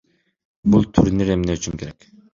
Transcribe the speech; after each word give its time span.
Бул 0.75 0.87
турнир 0.99 1.29
эмне 1.37 1.59
үчүн 1.61 1.81
керек? 1.83 2.13